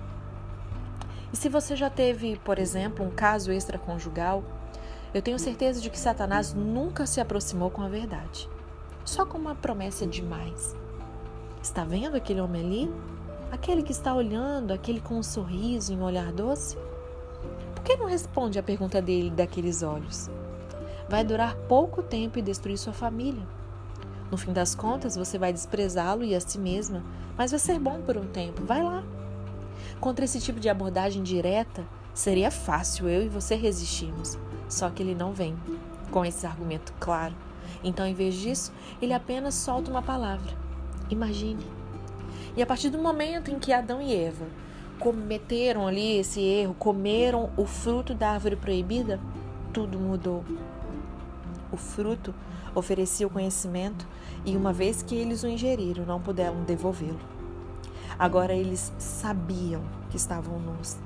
E 1.32 1.38
se 1.38 1.50
você 1.50 1.76
já 1.76 1.90
teve, 1.90 2.38
por 2.44 2.58
exemplo, 2.58 3.06
um 3.06 3.12
caso 3.12 3.52
extraconjugal, 3.52 4.44
eu 5.14 5.22
tenho 5.22 5.40
certeza 5.40 5.82
de 5.82 5.90
que 5.90 6.00
Satanás 6.00 6.54
nunca 6.54 7.06
se 7.06 7.20
aproximou 7.20 7.70
com 7.70 7.82
a 7.82 7.88
verdade. 7.88 8.50
Só 9.06 9.26
com 9.26 9.38
uma 9.38 9.56
promessa 9.56 10.06
demais. 10.06 10.76
Está 11.62 11.84
vendo 11.84 12.16
aquele 12.16 12.42
homem 12.42 12.62
ali? 12.62 12.94
Aquele 13.52 13.82
que 13.82 13.92
está 13.92 14.14
olhando, 14.14 14.72
aquele 14.72 15.02
com 15.02 15.16
um 15.16 15.24
sorriso 15.24 15.92
e 15.92 15.96
um 15.96 16.04
olhar 16.04 16.32
doce? 16.32 16.78
Por 17.74 17.84
que 17.84 17.96
não 17.96 18.06
responde 18.06 18.60
à 18.60 18.64
pergunta 18.64 19.02
dele 19.02 19.32
daqueles 19.32 19.82
olhos? 19.82 20.30
Vai 21.08 21.24
durar 21.24 21.56
pouco 21.68 22.04
tempo 22.04 22.38
e 22.38 22.44
destruir 22.44 22.78
sua 22.78 22.94
família. 22.94 23.46
No 24.30 24.38
fim 24.38 24.54
das 24.54 24.76
contas, 24.76 25.16
você 25.16 25.40
vai 25.40 25.52
desprezá-lo 25.52 26.24
e 26.24 26.36
a 26.36 26.40
si 26.40 26.60
mesma, 26.60 27.04
mas 27.36 27.50
vai 27.50 27.60
ser 27.60 27.80
bom 27.80 28.00
por 28.02 28.16
um 28.16 28.28
tempo. 28.28 28.64
Vai 28.64 28.84
lá. 28.84 29.04
Contra 30.00 30.24
esse 30.24 30.40
tipo 30.40 30.62
de 30.62 30.70
abordagem 30.70 31.22
direta, 31.24 31.86
seria 32.14 32.50
fácil 32.50 33.10
eu 33.10 33.24
e 33.24 33.30
você 33.30 33.56
resistirmos. 33.56 34.38
Só 34.70 34.90
que 34.90 35.04
ele 35.04 35.14
não 35.14 35.34
vem 35.34 35.58
com 36.10 36.24
esse 36.24 36.46
argumento 36.46 36.94
claro. 37.00 37.36
Então, 37.84 38.06
em 38.06 38.14
vez 38.14 38.36
disso, 38.36 38.72
ele 39.02 39.14
apenas 39.14 39.56
solta 39.56 39.92
uma 39.92 40.02
palavra: 40.02 40.56
imagine. 41.10 41.66
E 42.56 42.62
a 42.62 42.66
partir 42.66 42.90
do 42.90 42.98
momento 42.98 43.52
em 43.52 43.60
que 43.60 43.74
Adão 43.74 44.02
e 44.02 44.16
Eva 44.16 44.46
cometeram 45.00 45.88
ali 45.88 46.18
esse 46.18 46.42
erro, 46.42 46.74
comeram 46.74 47.50
o 47.58 47.66
fruto 47.66 48.14
da 48.14 48.32
árvore 48.32 48.56
proibida, 48.56 49.20
tudo 49.74 50.00
mudou. 50.00 50.44
O 51.72 51.78
fruto 51.78 52.34
oferecia 52.74 53.28
o 53.28 53.30
conhecimento 53.30 54.08
e, 54.46 54.56
uma 54.56 54.74
vez 54.74 55.02
que 55.02 55.16
eles 55.16 55.44
o 55.44 55.48
ingeriram, 55.48 56.06
não 56.06 56.22
puderam 56.22 56.64
devolvê-lo. 56.64 57.39
Agora 58.20 58.54
eles 58.54 58.92
sabiam 59.00 59.82
que 60.10 60.18
estavam 60.18 60.60
nus. 60.60 60.98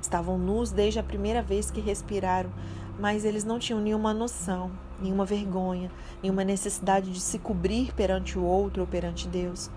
Estavam 0.00 0.38
nus 0.38 0.70
desde 0.70 1.00
a 1.00 1.02
primeira 1.02 1.42
vez 1.42 1.72
que 1.72 1.80
respiraram, 1.80 2.50
mas 3.00 3.24
eles 3.24 3.42
não 3.42 3.58
tinham 3.58 3.80
nenhuma 3.80 4.14
noção, 4.14 4.70
nenhuma 5.02 5.24
vergonha, 5.24 5.90
nenhuma 6.22 6.44
necessidade 6.44 7.10
de 7.10 7.20
se 7.20 7.36
cobrir 7.36 7.92
perante 7.94 8.38
o 8.38 8.44
outro 8.44 8.82
ou 8.82 8.86
perante 8.86 9.26
Deus. 9.26 9.68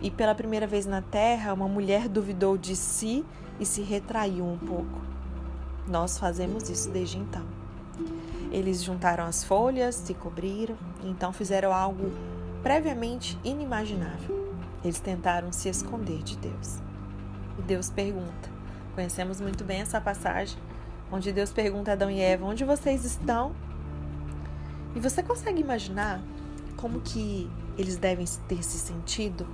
E 0.00 0.10
pela 0.10 0.34
primeira 0.34 0.66
vez 0.66 0.86
na 0.86 1.02
terra, 1.02 1.52
uma 1.52 1.68
mulher 1.68 2.08
duvidou 2.08 2.56
de 2.56 2.74
si 2.74 3.22
e 3.58 3.66
se 3.66 3.82
retraiu 3.82 4.46
um 4.46 4.56
pouco. 4.56 5.02
Nós 5.86 6.18
fazemos 6.18 6.70
isso 6.70 6.88
desde 6.90 7.18
então. 7.18 7.44
Eles 8.50 8.82
juntaram 8.82 9.24
as 9.24 9.44
folhas, 9.44 9.96
se 9.96 10.14
cobriram, 10.14 10.76
então 11.04 11.30
fizeram 11.30 11.74
algo 11.74 12.10
previamente 12.62 13.38
inimaginável. 13.44 14.39
Eles 14.82 15.00
tentaram 15.00 15.52
se 15.52 15.68
esconder 15.68 16.22
de 16.22 16.36
Deus. 16.36 16.78
E 17.58 17.62
Deus 17.62 17.90
pergunta. 17.90 18.50
Conhecemos 18.94 19.40
muito 19.40 19.64
bem 19.64 19.80
essa 19.80 20.00
passagem, 20.00 20.58
onde 21.10 21.32
Deus 21.32 21.52
pergunta 21.52 21.90
a 21.90 21.94
Adão 21.94 22.10
e 22.10 22.20
Eva: 22.20 22.44
onde 22.44 22.64
vocês 22.64 23.04
estão? 23.04 23.54
E 24.94 25.00
você 25.00 25.22
consegue 25.22 25.60
imaginar 25.60 26.20
como 26.76 27.00
que 27.00 27.50
eles 27.78 27.96
devem 27.96 28.26
ter 28.48 28.62
se 28.62 28.78
sentido? 28.78 29.46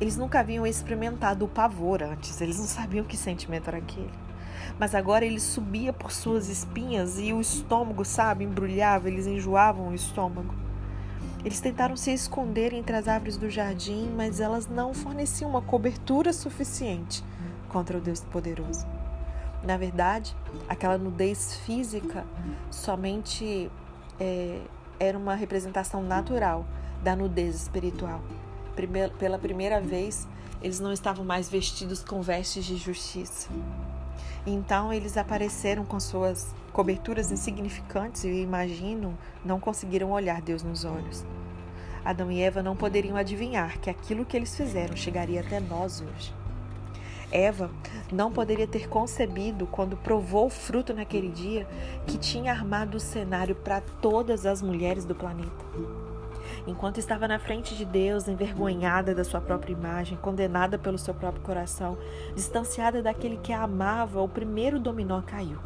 Eles 0.00 0.16
nunca 0.16 0.40
haviam 0.40 0.66
experimentado 0.66 1.44
o 1.44 1.48
pavor 1.48 2.02
antes, 2.02 2.40
eles 2.40 2.58
não 2.58 2.66
sabiam 2.66 3.04
que 3.04 3.16
sentimento 3.16 3.68
era 3.68 3.78
aquele 3.78 4.28
mas 4.78 4.94
agora 4.94 5.24
ele 5.24 5.40
subia 5.40 5.92
por 5.92 6.12
suas 6.12 6.48
espinhas 6.48 7.18
e 7.18 7.32
o 7.32 7.40
estômago, 7.40 8.04
sabe, 8.04 8.44
embrulhava, 8.44 9.08
eles 9.08 9.26
enjoavam 9.26 9.88
o 9.88 9.94
estômago. 9.94 10.54
Eles 11.44 11.60
tentaram 11.60 11.96
se 11.96 12.12
esconder 12.12 12.72
entre 12.72 12.96
as 12.96 13.06
árvores 13.06 13.36
do 13.36 13.48
jardim, 13.48 14.10
mas 14.16 14.40
elas 14.40 14.66
não 14.66 14.92
forneciam 14.92 15.50
uma 15.50 15.62
cobertura 15.62 16.32
suficiente 16.32 17.22
contra 17.68 17.96
o 17.96 18.00
Deus 18.00 18.20
Poderoso. 18.20 18.86
Na 19.62 19.76
verdade, 19.76 20.36
aquela 20.68 20.98
nudez 20.98 21.56
física 21.64 22.24
somente 22.70 23.70
é, 24.18 24.60
era 24.98 25.16
uma 25.16 25.34
representação 25.34 26.02
natural 26.02 26.66
da 27.02 27.14
nudez 27.14 27.54
espiritual. 27.54 28.20
Primeira, 28.74 29.12
pela 29.14 29.38
primeira 29.38 29.80
vez, 29.80 30.26
eles 30.60 30.80
não 30.80 30.92
estavam 30.92 31.24
mais 31.24 31.48
vestidos 31.48 32.02
com 32.02 32.20
vestes 32.20 32.64
de 32.64 32.76
justiça. 32.76 33.48
Então 34.46 34.92
eles 34.92 35.16
apareceram 35.16 35.84
com 35.84 36.00
suas 36.00 36.54
coberturas 36.78 37.32
insignificantes 37.32 38.22
e, 38.22 38.28
imagino, 38.28 39.18
não 39.44 39.58
conseguiram 39.58 40.12
olhar 40.12 40.40
Deus 40.40 40.62
nos 40.62 40.84
olhos. 40.84 41.26
Adão 42.04 42.30
e 42.30 42.40
Eva 42.40 42.62
não 42.62 42.76
poderiam 42.76 43.16
adivinhar 43.16 43.80
que 43.80 43.90
aquilo 43.90 44.24
que 44.24 44.36
eles 44.36 44.56
fizeram 44.56 44.94
chegaria 44.94 45.40
até 45.40 45.58
nós 45.58 46.00
hoje. 46.00 46.32
Eva 47.32 47.68
não 48.12 48.30
poderia 48.30 48.64
ter 48.64 48.88
concebido, 48.88 49.66
quando 49.66 49.96
provou 49.96 50.46
o 50.46 50.50
fruto 50.50 50.94
naquele 50.94 51.30
dia, 51.30 51.66
que 52.06 52.16
tinha 52.16 52.52
armado 52.52 52.98
o 52.98 53.00
cenário 53.00 53.56
para 53.56 53.80
todas 53.80 54.46
as 54.46 54.62
mulheres 54.62 55.04
do 55.04 55.16
planeta. 55.16 55.64
Enquanto 56.64 56.98
estava 56.98 57.26
na 57.26 57.40
frente 57.40 57.74
de 57.74 57.84
Deus, 57.84 58.28
envergonhada 58.28 59.16
da 59.16 59.24
sua 59.24 59.40
própria 59.40 59.72
imagem, 59.72 60.16
condenada 60.18 60.78
pelo 60.78 60.96
seu 60.96 61.12
próprio 61.12 61.42
coração, 61.42 61.98
distanciada 62.36 63.02
daquele 63.02 63.36
que 63.38 63.52
a 63.52 63.64
amava, 63.64 64.22
o 64.22 64.28
primeiro 64.28 64.78
dominó 64.78 65.20
caiu. 65.22 65.58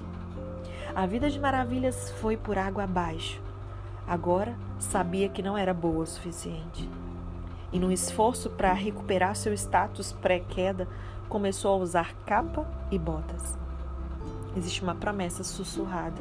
A 0.95 1.07
vida 1.07 1.31
de 1.31 1.41
maravilhas 1.41 2.11
foi 2.21 2.37
por 2.37 2.59
água 2.59 2.85
abaixo. 2.85 3.41
Agora 4.07 4.55
sabia 4.79 5.27
que 5.27 5.43
não 5.43 5.57
era 5.57 5.73
boa 5.73 6.03
o 6.03 6.07
suficiente. 6.07 6.87
E 7.73 7.79
num 7.79 7.91
esforço 7.91 8.51
para 8.51 8.75
recuperar 8.75 9.35
seu 9.35 9.55
status 9.55 10.13
pré-queda, 10.13 10.87
começou 11.31 11.73
a 11.73 11.83
usar 11.83 12.15
capa 12.27 12.67
e 12.91 12.99
botas. 12.99 13.57
Existe 14.55 14.83
uma 14.83 14.95
promessa 14.95 15.43
sussurrada. 15.43 16.21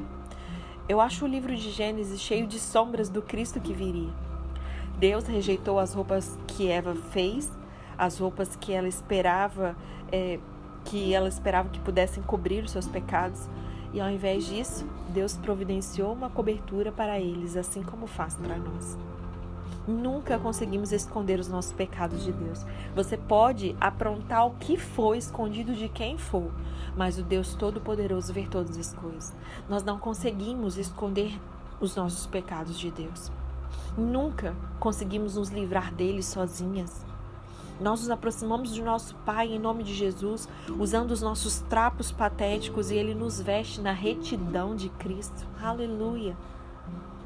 Eu 0.87 1.01
acho 1.01 1.25
o 1.25 1.27
livro 1.27 1.53
de 1.53 1.69
Gênesis 1.69 2.21
cheio 2.21 2.47
de 2.47 2.57
sombras 2.57 3.09
do 3.09 3.21
Cristo 3.21 3.59
que 3.59 3.73
viria. 3.73 4.13
Deus 4.97 5.25
rejeitou 5.25 5.79
as 5.79 5.93
roupas 5.93 6.39
que 6.47 6.69
Eva 6.69 6.95
fez, 6.95 7.51
as 7.97 8.17
roupas 8.19 8.55
que 8.55 8.71
ela 8.71 8.87
esperava, 8.87 9.75
é, 10.09 10.39
que 10.85 11.13
ela 11.13 11.27
esperava 11.27 11.67
que 11.67 11.79
pudessem 11.81 12.23
cobrir 12.23 12.63
os 12.63 12.71
seus 12.71 12.87
pecados. 12.87 13.49
E 13.93 13.99
ao 13.99 14.09
invés 14.09 14.45
disso, 14.45 14.85
Deus 15.09 15.35
providenciou 15.35 16.13
uma 16.13 16.29
cobertura 16.29 16.91
para 16.91 17.19
eles, 17.19 17.57
assim 17.57 17.83
como 17.83 18.07
faz 18.07 18.35
para 18.35 18.57
nós. 18.57 18.97
Nunca 19.87 20.37
conseguimos 20.37 20.91
esconder 20.91 21.39
os 21.39 21.47
nossos 21.47 21.73
pecados 21.73 22.23
de 22.23 22.31
Deus. 22.31 22.63
Você 22.95 23.17
pode 23.17 23.75
aprontar 23.81 24.45
o 24.45 24.51
que 24.51 24.77
for 24.77 25.15
escondido 25.15 25.73
de 25.73 25.89
quem 25.89 26.17
for, 26.17 26.51
mas 26.95 27.17
o 27.17 27.23
Deus 27.23 27.55
Todo-Poderoso 27.55 28.31
vê 28.31 28.45
todas 28.45 28.77
as 28.77 28.93
coisas. 28.93 29.33
Nós 29.67 29.83
não 29.83 29.97
conseguimos 29.97 30.77
esconder 30.77 31.37
os 31.79 31.95
nossos 31.95 32.27
pecados 32.27 32.77
de 32.77 32.91
Deus. 32.91 33.31
Nunca 33.97 34.55
conseguimos 34.79 35.35
nos 35.35 35.49
livrar 35.49 35.93
deles 35.93 36.27
sozinhas. 36.27 37.03
Nós 37.81 38.01
nos 38.01 38.11
aproximamos 38.11 38.75
do 38.75 38.83
nosso 38.83 39.15
Pai 39.25 39.47
em 39.47 39.57
nome 39.57 39.83
de 39.83 39.95
Jesus, 39.95 40.47
usando 40.77 41.09
os 41.09 41.21
nossos 41.21 41.61
trapos 41.61 42.11
patéticos 42.11 42.91
e 42.91 42.95
Ele 42.95 43.15
nos 43.15 43.41
veste 43.41 43.81
na 43.81 43.91
retidão 43.91 44.75
de 44.75 44.87
Cristo. 44.89 45.47
Aleluia! 45.59 46.37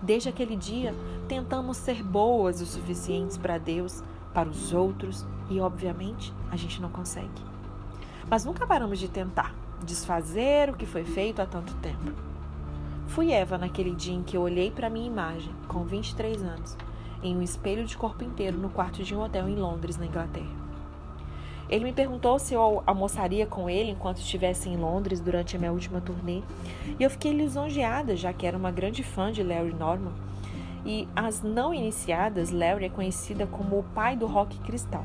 Desde 0.02 0.30
aquele 0.30 0.56
dia, 0.56 0.96
tentamos 1.28 1.76
ser 1.76 2.02
boas 2.02 2.62
o 2.62 2.66
suficientes 2.66 3.38
para 3.38 3.58
Deus, 3.58 4.02
para 4.34 4.48
os 4.48 4.72
outros 4.72 5.26
e, 5.50 5.60
obviamente, 5.60 6.34
a 6.50 6.56
gente 6.56 6.82
não 6.82 6.90
consegue. 6.90 7.44
Mas 8.30 8.46
nunca 8.46 8.66
paramos 8.66 8.98
de 8.98 9.10
tentar 9.10 9.54
desfazer 9.84 10.70
o 10.70 10.76
que 10.78 10.86
foi 10.86 11.04
feito 11.04 11.42
há 11.42 11.46
tanto 11.46 11.76
tempo. 11.76 12.14
Fui 13.08 13.32
Eva 13.32 13.58
naquele 13.58 13.94
dia 13.94 14.16
em 14.16 14.24
que 14.24 14.38
eu 14.38 14.42
olhei 14.42 14.72
para 14.72 14.90
minha 14.90 15.06
imagem, 15.08 15.54
com 15.68 15.84
23 15.84 16.42
anos, 16.44 16.78
em 17.24 17.36
um 17.36 17.42
espelho 17.42 17.86
de 17.86 17.98
corpo 17.98 18.24
inteiro 18.24 18.58
no 18.58 18.70
quarto 18.70 19.04
de 19.04 19.16
um 19.16 19.22
hotel 19.22 19.48
em 19.50 19.56
Londres, 19.56 19.98
na 19.98 20.06
Inglaterra. 20.06 20.66
Ele 21.68 21.86
me 21.86 21.94
perguntou 21.94 22.38
se 22.38 22.54
eu 22.54 22.84
almoçaria 22.86 23.48
com 23.48 23.70
ele 23.70 23.92
enquanto 23.92 24.18
estivesse 24.18 24.70
em 24.70 24.78
Londres 24.78 25.20
durante 25.20 25.56
a 25.56 25.60
minha 25.60 25.72
última 25.72 26.00
turnê, 26.00 26.44
e 27.00 27.04
eu 27.04 27.10
fiquei 27.10 27.32
lisonjeada, 27.32 28.16
já 28.16 28.32
que 28.32 28.46
era 28.46 28.58
uma 28.58 28.72
grande 28.72 29.02
fã 29.02 29.32
de 29.32 29.42
Larry 29.42 29.74
Norman. 29.74 30.14
E 30.86 31.08
as 31.16 31.42
não 31.42 31.74
iniciadas, 31.74 32.52
Larry 32.52 32.86
é 32.86 32.90
conhecida 32.90 33.48
como 33.48 33.80
o 33.80 33.84
pai 33.84 34.16
do 34.16 34.28
rock 34.28 34.60
cristal. 34.60 35.04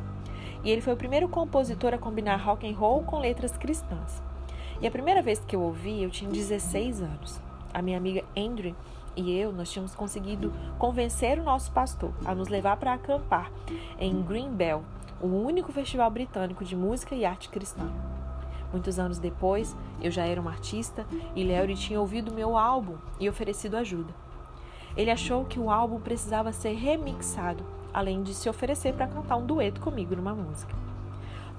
E 0.62 0.70
ele 0.70 0.82
foi 0.82 0.92
o 0.92 0.96
primeiro 0.96 1.26
compositor 1.26 1.94
a 1.94 1.98
combinar 1.98 2.36
rock 2.36 2.70
and 2.70 2.76
roll 2.76 3.02
com 3.02 3.18
letras 3.18 3.56
cristãs. 3.56 4.22
E 4.82 4.86
a 4.86 4.90
primeira 4.90 5.22
vez 5.22 5.40
que 5.40 5.56
eu 5.56 5.62
ouvi, 5.62 6.02
eu 6.02 6.10
tinha 6.10 6.30
16 6.30 7.00
anos. 7.00 7.40
A 7.72 7.80
minha 7.80 7.96
amiga 7.96 8.22
Andrew 8.36 8.74
e 9.20 9.38
eu, 9.38 9.52
nós 9.52 9.70
tínhamos 9.70 9.94
conseguido 9.94 10.52
convencer 10.78 11.38
o 11.38 11.44
nosso 11.44 11.70
pastor 11.70 12.12
a 12.24 12.34
nos 12.34 12.48
levar 12.48 12.76
para 12.76 12.94
acampar 12.94 13.50
em 13.98 14.22
Greenbelt, 14.22 14.82
o 15.20 15.26
único 15.26 15.72
festival 15.72 16.10
britânico 16.10 16.64
de 16.64 16.74
música 16.74 17.14
e 17.14 17.24
arte 17.24 17.48
cristã. 17.48 17.90
Muitos 18.72 18.98
anos 18.98 19.18
depois, 19.18 19.76
eu 20.00 20.10
já 20.10 20.24
era 20.24 20.40
uma 20.40 20.50
artista 20.50 21.04
e 21.34 21.44
Larry 21.44 21.74
tinha 21.74 22.00
ouvido 22.00 22.32
meu 22.32 22.56
álbum 22.56 22.96
e 23.18 23.28
oferecido 23.28 23.76
ajuda. 23.76 24.14
Ele 24.96 25.10
achou 25.10 25.44
que 25.44 25.58
o 25.58 25.70
álbum 25.70 26.00
precisava 26.00 26.52
ser 26.52 26.72
remixado, 26.72 27.64
além 27.92 28.22
de 28.22 28.34
se 28.34 28.48
oferecer 28.48 28.94
para 28.94 29.06
cantar 29.06 29.36
um 29.36 29.46
dueto 29.46 29.80
comigo 29.80 30.16
numa 30.16 30.34
música. 30.34 30.74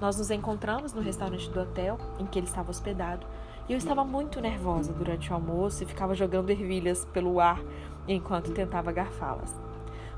Nós 0.00 0.18
nos 0.18 0.30
encontramos 0.30 0.92
no 0.92 1.00
restaurante 1.00 1.48
do 1.50 1.60
hotel 1.60 1.98
em 2.18 2.26
que 2.26 2.38
ele 2.38 2.46
estava 2.46 2.70
hospedado 2.70 3.24
e 3.68 3.72
eu 3.72 3.78
estava 3.78 4.04
muito 4.04 4.40
nervosa 4.40 4.92
durante 4.92 5.30
o 5.30 5.34
almoço 5.34 5.82
e 5.82 5.86
ficava 5.86 6.14
jogando 6.14 6.50
ervilhas 6.50 7.04
pelo 7.06 7.40
ar 7.40 7.60
enquanto 8.08 8.52
tentava 8.52 8.92
garfá-las. 8.92 9.54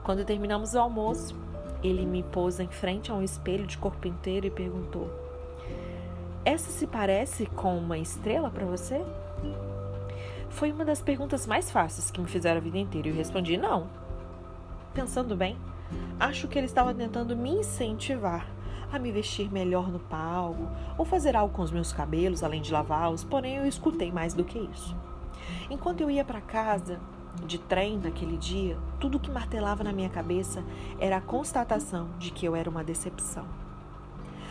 Quando 0.02 0.24
terminamos 0.24 0.74
o 0.74 0.78
almoço, 0.78 1.36
ele 1.82 2.06
me 2.06 2.22
pôs 2.22 2.58
em 2.60 2.68
frente 2.68 3.10
a 3.10 3.14
um 3.14 3.22
espelho 3.22 3.66
de 3.66 3.76
corpo 3.76 4.08
inteiro 4.08 4.46
e 4.46 4.50
perguntou: 4.50 5.10
Essa 6.44 6.70
se 6.70 6.86
parece 6.86 7.46
com 7.46 7.76
uma 7.76 7.98
estrela 7.98 8.50
para 8.50 8.64
você? 8.64 9.04
Foi 10.48 10.70
uma 10.72 10.84
das 10.84 11.02
perguntas 11.02 11.46
mais 11.46 11.70
fáceis 11.70 12.10
que 12.10 12.20
me 12.20 12.28
fizeram 12.28 12.58
a 12.58 12.62
vida 12.62 12.78
inteira 12.78 13.08
e 13.08 13.10
eu 13.10 13.16
respondi: 13.16 13.56
Não. 13.56 13.88
Pensando 14.94 15.36
bem, 15.36 15.58
acho 16.20 16.46
que 16.48 16.56
ele 16.56 16.66
estava 16.66 16.94
tentando 16.94 17.36
me 17.36 17.50
incentivar 17.50 18.53
a 18.92 18.98
me 18.98 19.10
vestir 19.10 19.50
melhor 19.50 19.90
no 19.90 19.98
palco 19.98 20.68
ou 20.96 21.04
fazer 21.04 21.36
algo 21.36 21.54
com 21.54 21.62
os 21.62 21.70
meus 21.70 21.92
cabelos 21.92 22.42
além 22.42 22.62
de 22.62 22.72
lavá-los, 22.72 23.24
porém 23.24 23.56
eu 23.56 23.66
escutei 23.66 24.10
mais 24.12 24.34
do 24.34 24.44
que 24.44 24.58
isso. 24.58 24.96
Enquanto 25.70 26.00
eu 26.00 26.10
ia 26.10 26.24
para 26.24 26.40
casa, 26.40 27.00
de 27.46 27.58
trem 27.58 27.98
naquele 27.98 28.36
dia, 28.36 28.78
tudo 29.00 29.18
que 29.18 29.30
martelava 29.30 29.82
na 29.82 29.92
minha 29.92 30.08
cabeça 30.08 30.62
era 30.98 31.16
a 31.16 31.20
constatação 31.20 32.08
de 32.18 32.30
que 32.30 32.46
eu 32.46 32.54
era 32.54 32.70
uma 32.70 32.84
decepção. 32.84 33.44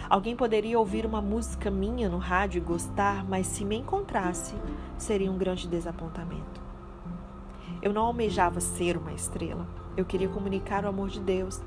Alguém 0.10 0.36
poderia 0.36 0.78
ouvir 0.78 1.06
uma 1.06 1.22
música 1.22 1.72
minha 1.72 2.10
no 2.10 2.18
rádio 2.18 2.60
e 2.60 2.62
gostar, 2.62 3.24
mas 3.24 3.48
se 3.48 3.64
me 3.64 3.78
encontrasse, 3.78 4.54
seria 4.98 5.32
um 5.32 5.38
grande 5.38 5.68
desapontamento. 5.68 6.62
Eu 7.82 7.94
não 7.94 8.06
almejava 8.06 8.60
ser 8.60 8.98
uma 8.98 9.14
estrela. 9.14 9.68
Eu 9.96 10.06
queria 10.06 10.30
comunicar 10.30 10.86
o 10.86 10.90
amor 10.90 11.10
de 11.10 11.20
Deus 11.20 11.62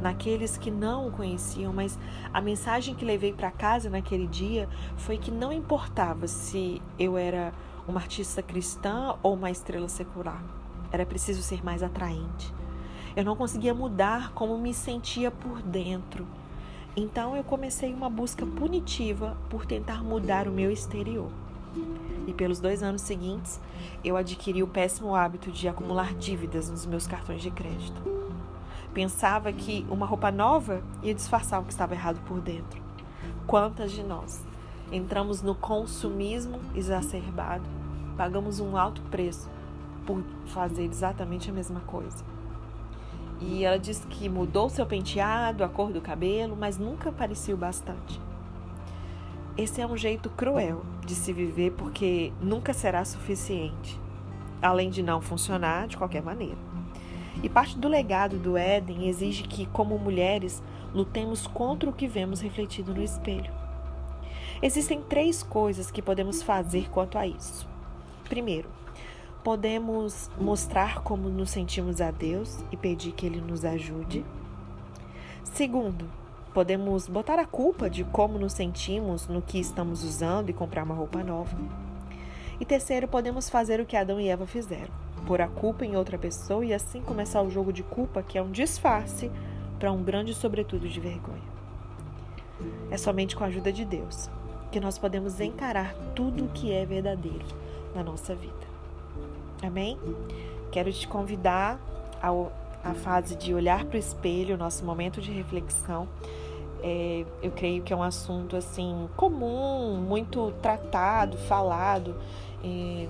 naqueles 0.00 0.56
que 0.56 0.70
não 0.70 1.08
o 1.08 1.10
conheciam, 1.10 1.72
mas 1.72 1.98
a 2.32 2.40
mensagem 2.40 2.94
que 2.94 3.04
levei 3.04 3.32
para 3.32 3.50
casa 3.50 3.90
naquele 3.90 4.26
dia 4.26 4.68
foi 4.96 5.18
que 5.18 5.30
não 5.30 5.52
importava 5.52 6.26
se 6.26 6.80
eu 6.98 7.16
era 7.16 7.52
uma 7.86 8.00
artista 8.00 8.42
cristã 8.42 9.16
ou 9.22 9.34
uma 9.34 9.50
estrela 9.50 9.88
secular. 9.88 10.42
Era 10.90 11.06
preciso 11.06 11.42
ser 11.42 11.64
mais 11.64 11.82
atraente. 11.82 12.52
Eu 13.14 13.24
não 13.24 13.36
conseguia 13.36 13.74
mudar 13.74 14.32
como 14.32 14.58
me 14.58 14.74
sentia 14.74 15.30
por 15.30 15.62
dentro. 15.62 16.26
Então 16.96 17.36
eu 17.36 17.44
comecei 17.44 17.92
uma 17.92 18.08
busca 18.08 18.44
punitiva 18.46 19.36
por 19.50 19.66
tentar 19.66 20.02
mudar 20.02 20.48
o 20.48 20.52
meu 20.52 20.70
exterior. 20.70 21.30
E 22.26 22.32
pelos 22.32 22.58
dois 22.58 22.82
anos 22.82 23.02
seguintes, 23.02 23.60
eu 24.02 24.16
adquiri 24.16 24.62
o 24.62 24.66
péssimo 24.66 25.14
hábito 25.14 25.50
de 25.50 25.68
acumular 25.68 26.14
dívidas 26.14 26.68
nos 26.68 26.86
meus 26.86 27.06
cartões 27.06 27.42
de 27.42 27.50
crédito. 27.50 28.15
Pensava 28.96 29.52
que 29.52 29.84
uma 29.90 30.06
roupa 30.06 30.30
nova 30.30 30.82
ia 31.02 31.12
disfarçar 31.12 31.60
o 31.60 31.64
que 31.64 31.70
estava 31.70 31.92
errado 31.92 32.18
por 32.24 32.40
dentro. 32.40 32.80
Quantas 33.46 33.92
de 33.92 34.02
nós 34.02 34.42
entramos 34.90 35.42
no 35.42 35.54
consumismo 35.54 36.58
exacerbado, 36.74 37.68
pagamos 38.16 38.58
um 38.58 38.74
alto 38.74 39.02
preço 39.10 39.50
por 40.06 40.24
fazer 40.46 40.84
exatamente 40.84 41.50
a 41.50 41.52
mesma 41.52 41.80
coisa. 41.80 42.24
E 43.38 43.64
ela 43.64 43.78
disse 43.78 44.06
que 44.06 44.30
mudou 44.30 44.70
seu 44.70 44.86
penteado, 44.86 45.62
a 45.62 45.68
cor 45.68 45.92
do 45.92 46.00
cabelo, 46.00 46.56
mas 46.58 46.78
nunca 46.78 47.12
parecia 47.12 47.54
o 47.54 47.58
bastante. 47.58 48.18
Esse 49.58 49.82
é 49.82 49.86
um 49.86 49.98
jeito 49.98 50.30
cruel 50.30 50.82
de 51.04 51.14
se 51.14 51.34
viver 51.34 51.72
porque 51.72 52.32
nunca 52.40 52.72
será 52.72 53.04
suficiente, 53.04 54.00
além 54.62 54.88
de 54.88 55.02
não 55.02 55.20
funcionar 55.20 55.86
de 55.86 55.98
qualquer 55.98 56.22
maneira. 56.22 56.65
E 57.46 57.48
parte 57.48 57.78
do 57.78 57.86
legado 57.86 58.38
do 58.38 58.56
Éden 58.56 59.06
exige 59.06 59.44
que, 59.44 59.66
como 59.66 59.96
mulheres, 59.96 60.60
lutemos 60.92 61.46
contra 61.46 61.88
o 61.88 61.92
que 61.92 62.08
vemos 62.08 62.40
refletido 62.40 62.92
no 62.92 63.00
espelho. 63.00 63.52
Existem 64.60 65.00
três 65.00 65.44
coisas 65.44 65.88
que 65.88 66.02
podemos 66.02 66.42
fazer 66.42 66.90
quanto 66.90 67.16
a 67.16 67.24
isso. 67.24 67.68
Primeiro, 68.28 68.68
podemos 69.44 70.28
mostrar 70.36 71.04
como 71.04 71.28
nos 71.28 71.50
sentimos 71.50 72.00
a 72.00 72.10
Deus 72.10 72.64
e 72.72 72.76
pedir 72.76 73.12
que 73.12 73.26
Ele 73.26 73.40
nos 73.40 73.64
ajude. 73.64 74.26
Segundo, 75.44 76.10
podemos 76.52 77.06
botar 77.06 77.38
a 77.38 77.46
culpa 77.46 77.88
de 77.88 78.02
como 78.02 78.40
nos 78.40 78.54
sentimos 78.54 79.28
no 79.28 79.40
que 79.40 79.60
estamos 79.60 80.02
usando 80.02 80.50
e 80.50 80.52
comprar 80.52 80.82
uma 80.82 80.96
roupa 80.96 81.22
nova. 81.22 81.56
E 82.58 82.64
terceiro, 82.64 83.06
podemos 83.06 83.48
fazer 83.48 83.80
o 83.80 83.86
que 83.86 83.96
Adão 83.96 84.20
e 84.20 84.28
Eva 84.28 84.48
fizeram: 84.48 85.05
pôr 85.26 85.40
a 85.40 85.48
culpa 85.48 85.84
em 85.84 85.96
outra 85.96 86.16
pessoa 86.16 86.64
e 86.64 86.72
assim 86.72 87.02
começar 87.02 87.42
o 87.42 87.50
jogo 87.50 87.72
de 87.72 87.82
culpa, 87.82 88.22
que 88.22 88.38
é 88.38 88.42
um 88.42 88.50
disfarce 88.50 89.30
para 89.78 89.90
um 89.90 90.02
grande 90.02 90.32
sobretudo 90.32 90.88
de 90.88 91.00
vergonha. 91.00 91.56
É 92.90 92.96
somente 92.96 93.34
com 93.36 93.44
a 93.44 93.48
ajuda 93.48 93.72
de 93.72 93.84
Deus 93.84 94.30
que 94.70 94.80
nós 94.80 94.98
podemos 94.98 95.40
encarar 95.40 95.94
tudo 96.14 96.44
o 96.44 96.48
que 96.48 96.72
é 96.72 96.84
verdadeiro 96.84 97.44
na 97.94 98.02
nossa 98.02 98.34
vida. 98.34 98.54
Amém? 99.62 99.98
Quero 100.70 100.92
te 100.92 101.08
convidar 101.08 101.80
ao, 102.22 102.52
à 102.84 102.92
fase 102.94 103.36
de 103.36 103.54
olhar 103.54 103.84
para 103.84 103.96
o 103.96 103.98
espelho, 103.98 104.56
nosso 104.56 104.84
momento 104.84 105.20
de 105.20 105.30
reflexão. 105.30 106.08
É, 106.82 107.24
eu 107.42 107.50
creio 107.52 107.82
que 107.82 107.92
é 107.92 107.96
um 107.96 108.02
assunto 108.02 108.56
assim 108.56 109.08
comum, 109.16 109.96
muito 109.96 110.52
tratado, 110.60 111.38
falado 111.38 112.14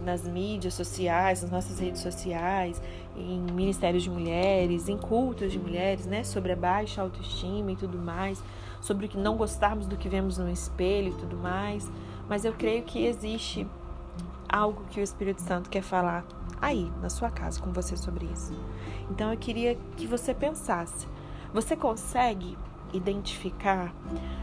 nas 0.05 0.27
mídias 0.27 0.75
sociais, 0.75 1.43
nas 1.43 1.51
nossas 1.51 1.79
redes 1.79 2.01
sociais, 2.01 2.81
em 3.17 3.41
ministérios 3.53 4.03
de 4.03 4.11
mulheres, 4.11 4.89
em 4.89 4.97
cultos 4.97 5.53
de 5.53 5.59
mulheres, 5.59 6.07
né, 6.07 6.25
sobre 6.25 6.53
a 6.53 6.57
baixa 6.57 7.03
autoestima 7.03 7.73
e 7.73 7.77
tudo 7.77 7.99
mais, 7.99 8.43
sobre 8.81 9.07
o 9.07 9.09
que 9.09 9.17
não 9.17 9.37
gostarmos 9.37 9.87
do 9.87 9.97
que 9.97 10.09
vemos 10.09 10.39
no 10.39 10.51
espelho 10.51 11.09
e 11.09 11.15
tudo 11.15 11.37
mais. 11.37 11.91
Mas 12.29 12.45
eu 12.45 12.53
creio 12.53 12.83
que 12.83 13.05
existe 13.05 13.67
algo 14.49 14.85
que 14.91 15.01
o 15.01 15.03
Espírito 15.03 15.43
Santo 15.43 15.71
quer 15.71 15.83
falar 15.83 16.25
aí, 16.61 16.91
na 17.01 17.09
sua 17.09 17.31
casa, 17.31 17.61
com 17.61 17.73
você 17.73 17.97
sobre 17.97 18.27
isso. 18.27 18.53
Então 19.11 19.33
eu 19.33 19.39
queria 19.39 19.77
que 19.97 20.07
você 20.07 20.35
pensasse: 20.35 21.07
você 21.53 21.77
consegue 21.77 22.57
identificar 22.93 23.95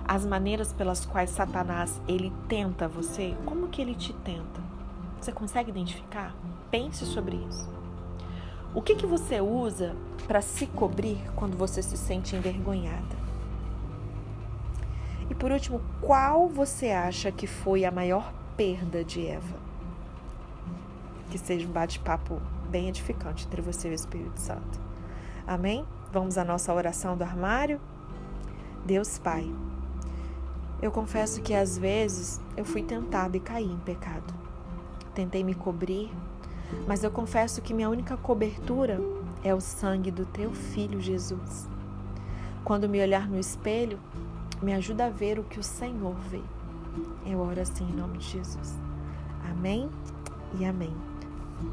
as 0.05 0.25
maneiras 0.25 0.73
pelas 0.73 1.05
quais 1.05 1.29
Satanás 1.29 2.01
ele 2.07 2.31
tenta 2.47 2.87
você? 2.87 3.35
Como 3.45 3.67
que 3.67 3.81
ele 3.81 3.95
te 3.95 4.13
tenta? 4.13 4.62
Você 5.23 5.31
consegue 5.31 5.71
identificar? 5.71 6.35
Pense 6.69 7.05
sobre 7.05 7.37
isso. 7.37 7.71
O 8.75 8.81
que 8.81 8.93
que 8.93 9.05
você 9.05 9.39
usa 9.39 9.95
para 10.27 10.41
se 10.41 10.67
cobrir 10.67 11.17
quando 11.33 11.55
você 11.55 11.81
se 11.81 11.95
sente 11.95 12.35
envergonhada? 12.35 13.15
E 15.29 15.33
por 15.33 15.49
último, 15.49 15.81
qual 16.01 16.49
você 16.49 16.91
acha 16.91 17.31
que 17.31 17.47
foi 17.47 17.85
a 17.85 17.91
maior 17.91 18.33
perda 18.57 19.01
de 19.01 19.25
Eva? 19.25 19.63
que 21.31 21.37
seja 21.37 21.69
um 21.69 21.71
bate-papo 21.71 22.41
bem 22.69 22.89
edificante 22.89 23.47
entre 23.47 23.61
você 23.61 23.87
e 23.87 23.91
o 23.91 23.95
Espírito 23.95 24.41
Santo. 24.41 24.79
Amém? 25.47 25.85
Vamos 26.11 26.37
à 26.37 26.43
nossa 26.43 26.73
oração 26.73 27.15
do 27.15 27.23
armário? 27.23 27.79
Deus 28.85 29.17
Pai, 29.17 29.49
eu 30.81 30.91
confesso 30.91 31.41
que 31.41 31.53
às 31.53 31.77
vezes 31.77 32.41
eu 32.57 32.65
fui 32.65 32.83
tentada 32.83 33.37
e 33.37 33.39
caí 33.39 33.71
em 33.71 33.79
pecado. 33.79 34.42
Tentei 35.13 35.43
me 35.43 35.53
cobrir, 35.53 36.11
mas 36.87 37.03
eu 37.03 37.11
confesso 37.11 37.61
que 37.61 37.73
minha 37.73 37.89
única 37.89 38.17
cobertura 38.17 38.99
é 39.43 39.53
o 39.53 39.61
sangue 39.61 40.09
do 40.09 40.25
teu 40.25 40.51
filho 40.51 40.99
Jesus. 40.99 41.67
Quando 42.63 42.89
me 42.89 43.01
olhar 43.01 43.27
no 43.27 43.39
espelho, 43.39 43.99
me 44.61 44.73
ajuda 44.73 45.07
a 45.07 45.09
ver 45.09 45.37
o 45.37 45.43
que 45.43 45.59
o 45.59 45.63
Senhor 45.63 46.15
vê. 46.29 46.41
Eu 47.25 47.39
oro 47.39 47.59
assim 47.59 47.83
em 47.83 47.95
nome 47.95 48.17
de 48.17 48.29
Jesus. 48.29 48.75
Amém 49.51 49.89
e 50.59 50.65
amém. 50.65 50.95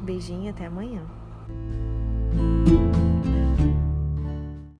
Beijinho 0.03 0.49
até 0.49 0.65
amanhã. 0.65 1.01